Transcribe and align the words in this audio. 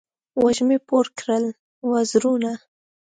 وږمې 0.43 0.77
پور 0.87 1.05
کړل 1.19 1.45
وزرونه 1.89 2.51